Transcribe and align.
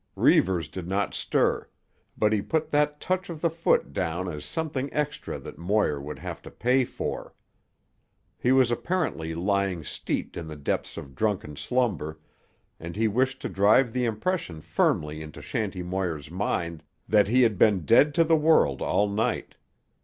Reivers 0.15 0.67
did 0.67 0.87
not 0.87 1.13
stir, 1.13 1.69
but 2.17 2.33
he 2.33 2.41
put 2.41 2.71
that 2.71 2.99
touch 2.99 3.29
of 3.29 3.39
the 3.39 3.51
foot 3.51 3.93
down 3.93 4.27
as 4.27 4.43
something 4.43 4.91
extra 4.91 5.37
that 5.37 5.59
Moir 5.59 5.99
would 5.99 6.17
have 6.17 6.41
to 6.41 6.49
pay 6.49 6.83
for. 6.85 7.35
He 8.39 8.51
was 8.51 8.71
apparently 8.71 9.35
lying 9.35 9.83
steeped 9.83 10.37
in 10.37 10.47
the 10.47 10.55
depths 10.55 10.97
of 10.97 11.13
drunken 11.13 11.55
slumber, 11.55 12.19
and 12.79 12.95
he 12.95 13.07
wished 13.07 13.43
to 13.43 13.49
drive 13.49 13.93
the 13.93 14.05
impression 14.05 14.59
firmly 14.61 15.21
into 15.21 15.39
Shanty 15.39 15.83
Moir's 15.83 16.31
mind 16.31 16.81
that 17.07 17.27
he 17.27 17.43
had 17.43 17.59
been 17.59 17.81
dead 17.85 18.15
to 18.15 18.23
the 18.23 18.35
world 18.35 18.81
all 18.81 19.07
night. 19.07 19.53